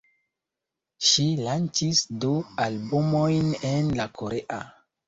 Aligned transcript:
Ŝi 1.09 1.27
lanĉis 1.49 2.01
du 2.25 2.33
albumojn 2.67 3.57
en 3.75 3.97
la 4.03 4.13
korea. 4.19 4.65